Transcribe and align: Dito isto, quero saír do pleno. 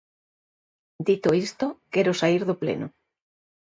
Dito 1.07 1.29
isto, 1.45 1.65
quero 1.93 2.11
saír 2.19 2.41
do 2.49 2.59
pleno. 2.61 2.87